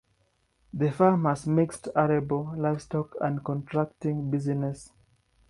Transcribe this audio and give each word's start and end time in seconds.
The 0.73 0.89
farm 0.91 1.25
has 1.25 1.45
a 1.45 1.51
mixed 1.51 1.87
arable, 1.95 2.55
livestock 2.57 3.13
and 3.21 3.43
contracting 3.43 4.31
business. 4.31 4.89